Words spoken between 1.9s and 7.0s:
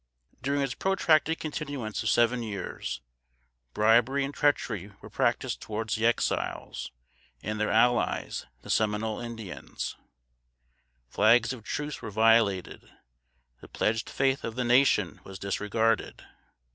of seven years, bribery and treachery were practiced towards the Exiles